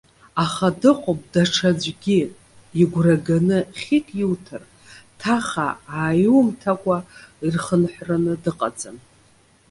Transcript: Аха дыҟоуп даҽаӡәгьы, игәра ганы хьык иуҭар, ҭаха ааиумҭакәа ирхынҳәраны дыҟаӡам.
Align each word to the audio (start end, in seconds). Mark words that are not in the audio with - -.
Аха 0.43 0.67
дыҟоуп 0.81 1.21
даҽаӡәгьы, 1.31 2.19
игәра 2.81 3.15
ганы 3.25 3.59
хьык 3.79 4.07
иуҭар, 4.21 4.63
ҭаха 5.19 5.67
ааиумҭакәа 5.99 6.97
ирхынҳәраны 7.45 8.33
дыҟаӡам. 8.43 8.97